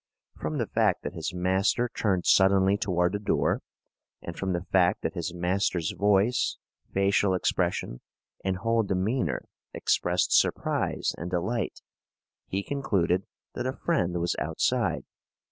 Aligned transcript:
From 0.39 0.57
the 0.57 0.65
fact 0.65 1.03
that 1.03 1.13
his 1.13 1.31
master 1.31 1.87
turned 1.95 2.25
suddenly 2.25 2.75
toward 2.75 3.11
the 3.13 3.19
door, 3.19 3.61
and 4.23 4.35
from 4.35 4.53
the 4.53 4.63
fact 4.71 5.03
that 5.03 5.13
his 5.13 5.31
master's 5.31 5.91
voice, 5.91 6.57
facial 6.91 7.35
expression, 7.35 8.01
and 8.43 8.57
whole 8.57 8.81
demeanour 8.81 9.45
expressed 9.75 10.31
surprise 10.35 11.13
and 11.19 11.29
delight, 11.29 11.83
he 12.47 12.63
concluded 12.63 13.27
that 13.53 13.67
a 13.67 13.73
friend 13.77 14.19
was 14.19 14.35
outside. 14.39 15.03